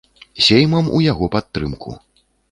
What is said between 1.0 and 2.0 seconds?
яго падтрымку.